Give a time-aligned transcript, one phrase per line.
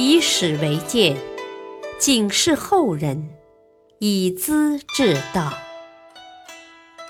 [0.00, 1.16] 以史为鉴，
[1.98, 3.30] 警示后人，
[3.98, 5.52] 以资治道。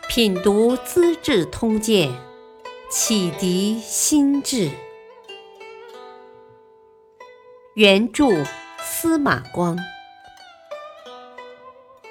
[0.08, 2.09] 品读《资治通鉴》，
[2.88, 4.71] 启迪心智。
[7.74, 8.24] 原著
[8.80, 9.78] 司马光，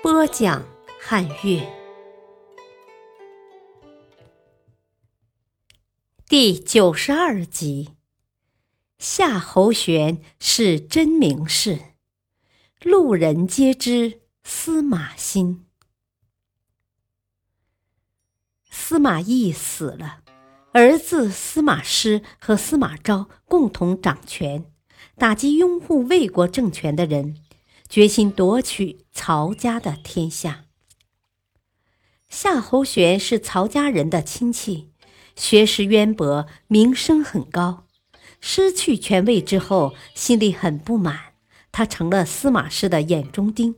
[0.03, 0.63] 播讲
[1.01, 1.67] 汉乐。
[6.29, 7.96] 第九十二集。
[9.00, 11.79] 夏侯玄是真名士，
[12.82, 15.65] 路人皆知司马欣。
[18.71, 20.24] 司马懿死了，
[20.71, 24.65] 儿子司马师和司马昭共同掌权，
[25.16, 27.38] 打击拥护魏国政权的人，
[27.88, 30.66] 决心夺取曹家的天下。
[32.30, 34.91] 夏侯玄是曹家人的亲戚，
[35.36, 37.86] 学识渊博，名声很高。
[38.50, 41.33] 失去权位之后，心里很不满。
[41.69, 43.75] 他成了司马师的眼中钉，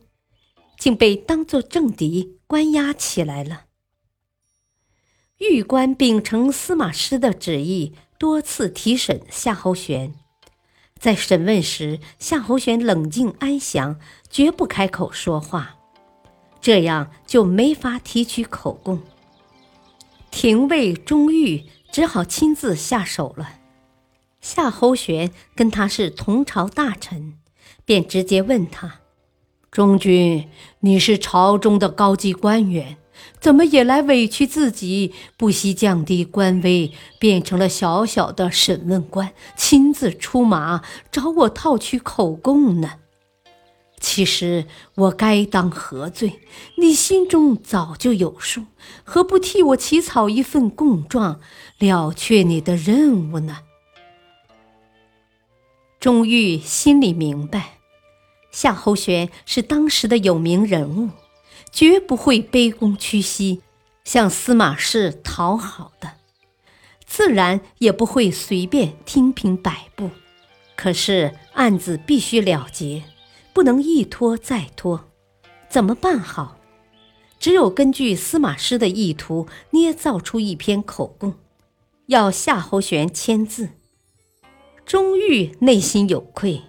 [0.78, 3.64] 竟被当作政敌关押起来了。
[5.38, 10.14] 狱官秉承司马师的旨意，多次提审夏侯玄。
[11.00, 13.98] 在审问时，夏侯玄冷静安详，
[14.30, 15.78] 绝不开口说话，
[16.60, 19.02] 这样就没法提取口供。
[20.30, 23.56] 廷尉钟玉只好亲自下手了。
[24.40, 27.34] 夏侯玄跟他是同朝大臣，
[27.84, 29.00] 便直接问他
[29.70, 30.48] ：“中君，
[30.80, 32.96] 你是朝中的高级官员，
[33.38, 40.82] 怎么也来委屈自己，不惜降低官威，变成了小小的审问官，亲自出马
[41.12, 42.92] 找我套取口供呢？
[44.00, 46.40] 其实我该当何罪？
[46.78, 48.64] 你心中早就有数，
[49.04, 51.38] 何不替我起草一份供状，
[51.78, 53.58] 了却你的任务呢？”
[56.00, 57.78] 钟玉心里明白，
[58.50, 61.10] 夏侯玄是当时的有名人物，
[61.70, 63.60] 绝不会卑躬屈膝
[64.02, 66.12] 向司马氏讨好的，
[67.04, 70.08] 自然也不会随便听凭摆布。
[70.74, 73.02] 可是案子必须了结，
[73.52, 75.04] 不能一拖再拖，
[75.68, 76.56] 怎么办好？
[77.38, 81.34] 只有根据司马师的意图捏造出一篇口供，
[82.06, 83.68] 要夏侯玄签字。
[84.90, 86.62] 钟玉内心有愧，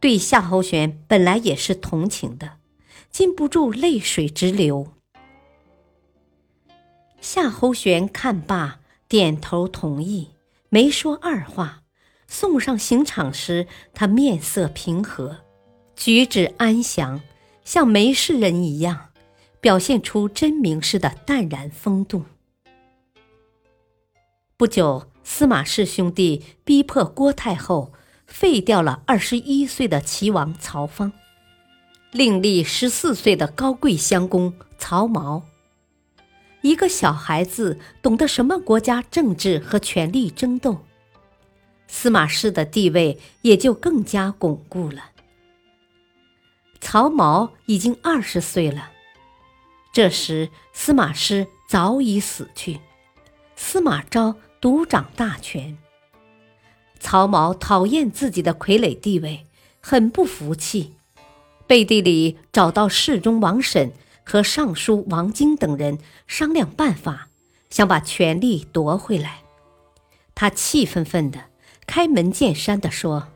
[0.00, 2.54] 对夏侯玄本来也是同情的，
[3.08, 4.88] 禁不住泪水直流。
[7.20, 10.30] 夏侯玄看罢，点头同意，
[10.70, 11.84] 没说二话。
[12.26, 15.44] 送上刑场时，他面色平和，
[15.94, 17.20] 举止安详，
[17.62, 19.10] 像没事人一样，
[19.60, 22.24] 表现出真名士的淡然风度。
[24.56, 25.11] 不久。
[25.24, 27.92] 司马氏兄弟逼迫郭太后
[28.26, 31.12] 废掉了二十一岁的齐王曹芳，
[32.10, 35.42] 另立十四岁的高贵襄公曹髦。
[36.62, 40.84] 一个小孩子懂得什么国家政治和权力争斗，
[41.88, 45.10] 司马氏的地位也就更加巩固了。
[46.80, 48.90] 曹髦已经二十岁了，
[49.92, 52.80] 这时司马师早已死去，
[53.56, 54.34] 司马昭。
[54.62, 55.76] 独掌大权。
[57.00, 59.44] 曹髦讨厌自己的傀儡地位，
[59.80, 60.92] 很不服气，
[61.66, 63.92] 背地里找到侍中王审
[64.22, 67.28] 和尚书王经等人商量办法，
[67.70, 69.42] 想把权力夺回来。
[70.32, 71.46] 他气愤愤的
[71.84, 73.30] 开门见山的说：“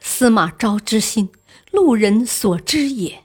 [0.00, 1.28] 司马昭之心，
[1.70, 3.24] 路人所知也。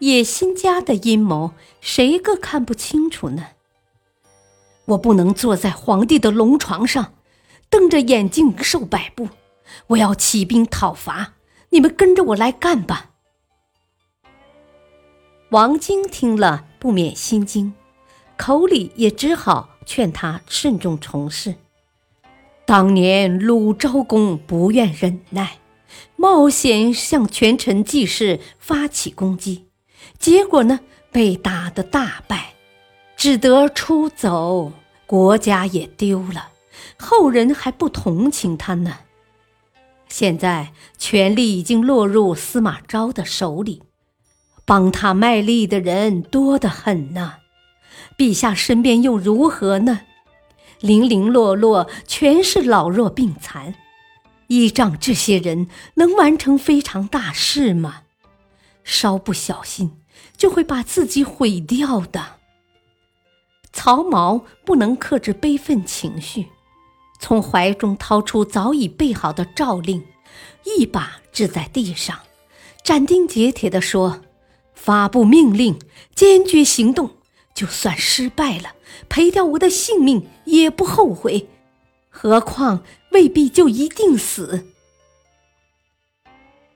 [0.00, 3.46] 野心家的阴谋，谁个看不清楚呢？”
[4.86, 7.14] 我不能坐在皇帝的龙床上，
[7.70, 9.28] 瞪着眼睛受摆布。
[9.88, 11.34] 我要起兵讨伐，
[11.70, 13.10] 你们跟着我来干吧。
[15.50, 17.74] 王晶听了不免心惊，
[18.36, 21.54] 口里也只好劝他慎重从事。
[22.64, 25.58] 当年鲁昭公不愿忍耐，
[26.16, 29.68] 冒险向权臣季氏发起攻击，
[30.18, 30.80] 结果呢，
[31.10, 32.54] 被打得大败。
[33.14, 34.72] 只得出走，
[35.12, 36.52] 国家也丢了，
[36.96, 39.00] 后人还不同情他呢。
[40.08, 43.82] 现在权力已经落入司马昭的手里，
[44.64, 47.34] 帮他卖力的人多得很呢。
[48.16, 50.00] 陛下身边又如何呢？
[50.80, 53.74] 零零落落全是老弱病残，
[54.46, 58.04] 依仗这些人能完成非常大事吗？
[58.82, 60.00] 稍不小心
[60.38, 62.36] 就会把自己毁掉的。
[63.72, 66.46] 曹髦不能克制悲愤情绪，
[67.18, 70.04] 从怀中掏出早已备好的诏令，
[70.64, 72.20] 一把掷在地上，
[72.84, 74.20] 斩钉截铁地说
[74.74, 75.78] ：“发布命令，
[76.14, 77.10] 坚决行动。
[77.54, 78.74] 就算失败了，
[79.08, 81.48] 赔掉我的性命也不后悔。
[82.08, 82.82] 何况
[83.12, 84.66] 未必就一定死。”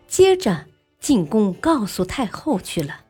[0.09, 0.67] 接着
[1.01, 3.01] 进宫告诉太后去了。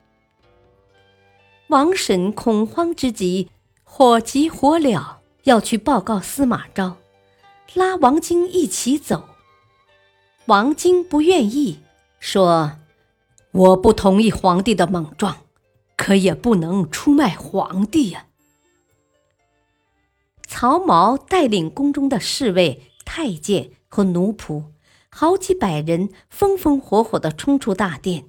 [1.68, 3.48] 王婶恐慌之极，
[3.88, 6.98] 火急火燎要去报告司马昭，
[7.72, 9.28] 拉王晶一起走。
[10.46, 11.78] 王晶不愿意，
[12.20, 12.72] 说
[13.52, 15.38] ：“我不同意皇帝的莽撞，
[15.96, 18.26] 可也不能出卖皇帝呀。”
[20.46, 24.64] 曹髦带领宫中的侍卫、太监和奴仆，
[25.08, 28.26] 好几百人，风风火火地冲出大殿。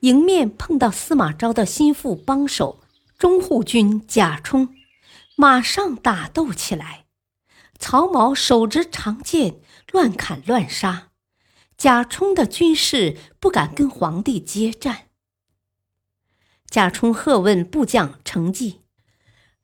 [0.00, 2.78] 迎面碰到司马昭的心腹帮手
[3.18, 4.68] 中护军贾充，
[5.36, 7.06] 马上打斗起来。
[7.78, 11.10] 曹髦手执长剑，乱砍乱杀。
[11.76, 15.08] 贾充的军士不敢跟皇帝接战。
[16.70, 18.82] 贾充喝问部将程济：“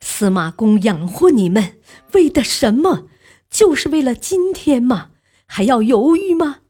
[0.01, 1.81] 司马公养活你们，
[2.13, 3.09] 为的什么？
[3.49, 5.13] 就是为了今天吗？
[5.47, 6.63] 还要犹豫吗？”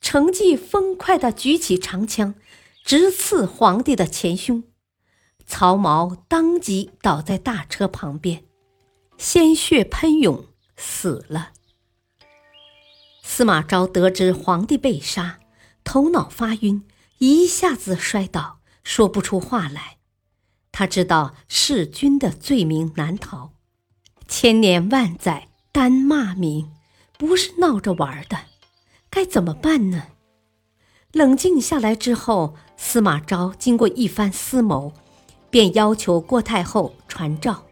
[0.00, 2.34] 程济飞快地举起长枪，
[2.82, 4.64] 直刺皇帝的前胸。
[5.46, 8.44] 曹髦当即倒在大车旁边，
[9.18, 10.46] 鲜血喷涌，
[10.76, 11.50] 死了。
[13.22, 15.38] 司马昭得知皇帝被杀，
[15.84, 16.84] 头脑发晕，
[17.18, 19.98] 一下子摔倒，说不出话来。
[20.70, 23.52] 他知道弑君的罪名难逃，
[24.26, 26.72] 千年万载单骂名，
[27.18, 28.38] 不是闹着玩的。
[29.10, 30.08] 该怎么办呢？
[31.12, 34.94] 冷静下来之后，司马昭经过一番思谋，
[35.52, 37.66] 便要求郭太后传诏，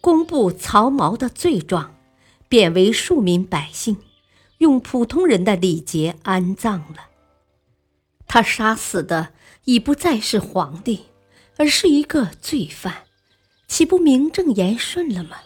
[0.00, 1.94] 公布曹髦的罪状，
[2.48, 3.98] 贬为庶民百姓，
[4.58, 7.08] 用普通人的礼节安葬了。
[8.26, 9.34] 他杀死的
[9.64, 11.06] 已不再是皇帝，
[11.58, 13.02] 而是一个罪犯，
[13.68, 15.36] 岂不名正言顺了吗？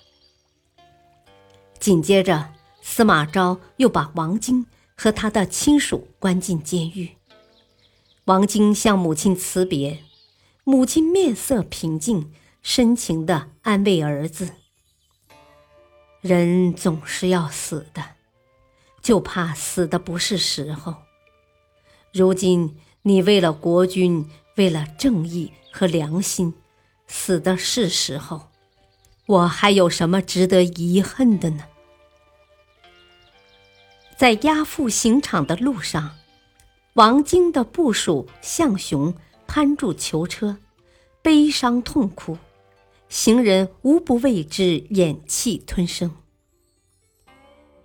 [1.80, 4.66] 紧接着，司马昭又把王晶。
[4.96, 7.16] 和他的亲属关进监狱。
[8.26, 9.98] 王晶向母亲辞别，
[10.66, 12.32] 母亲面色平静，
[12.62, 14.48] 深情地安慰儿子
[16.22, 18.02] ：“人总是要死的，
[19.02, 20.94] 就怕死的不是时候。
[22.14, 24.26] 如今你为了国君，
[24.56, 26.54] 为了正义和良心，
[27.06, 28.48] 死的是时候，
[29.26, 31.64] 我还有什么值得遗恨的呢？”
[34.16, 36.16] 在押赴刑场的路上，
[36.94, 39.14] 王晶的部属向雄
[39.54, 40.56] 攀住囚车，
[41.22, 42.38] 悲伤痛哭，
[43.08, 46.10] 行人无不为之忍气吞声。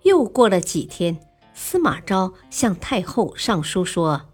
[0.02, 1.20] 又过了几天，
[1.54, 4.30] 司马昭向太后上书说：“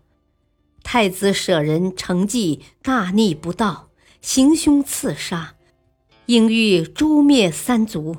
[0.82, 3.90] 太子舍人程济大逆不道，
[4.22, 5.56] 行凶刺杀，
[6.24, 8.16] 应欲诛灭三族，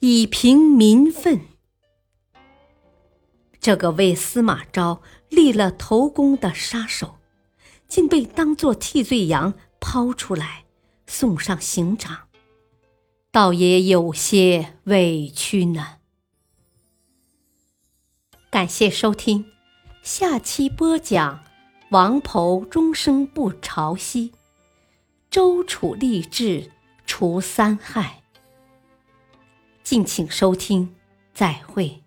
[0.00, 1.40] 以平民愤。”
[3.58, 7.14] 这个为司马昭立了头功的杀手，
[7.90, 10.64] 竟被当作替罪羊抛出来，
[11.08, 12.28] 送上刑场，
[13.32, 15.98] 倒也有些委屈呢。
[18.48, 19.44] 感谢收听，
[20.02, 21.44] 下期播讲
[21.90, 24.32] 王侯终生不朝夕，
[25.28, 26.70] 周楚立志
[27.04, 28.22] 除三害。
[29.82, 30.94] 敬请收听，
[31.34, 32.04] 再会。